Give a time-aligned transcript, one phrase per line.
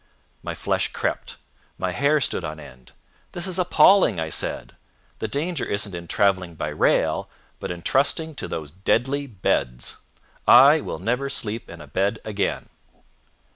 [0.41, 1.35] My flesh crept,
[1.77, 2.91] my hair stood on end.
[3.33, 4.75] "This is appalling!" I said.
[5.19, 9.97] "The danger isn't in traveling by rail, but in trusting to those deadly beds.
[10.47, 12.69] I will never sleep in a bed again."